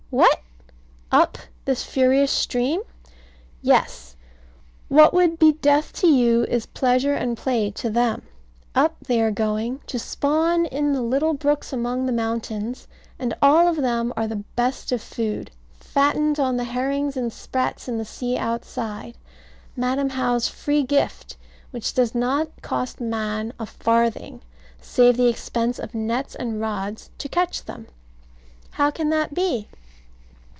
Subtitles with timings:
[0.13, 0.41] What!
[1.09, 2.81] up this furious stream?
[3.61, 4.17] Yes.
[4.89, 8.21] What would be death to you is pleasure and play to them.
[8.75, 13.69] Up they are going, to spawn in the little brooks among the mountains; and all
[13.69, 18.03] of them are the best of food, fattened on the herrings and sprats in the
[18.03, 19.17] sea outside,
[19.77, 21.37] Madam How's free gift,
[21.71, 24.41] which does not cost man a farthing,
[24.81, 27.87] save the expense of nets and rods to catch them.
[28.71, 29.69] How can that be?